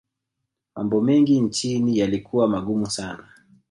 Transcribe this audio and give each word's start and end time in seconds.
mambo 0.75 1.01
mengi 1.01 1.39
nchini 1.41 1.97
yalikuwa 1.97 2.47
magumu 2.47 2.87
sana 2.89 3.27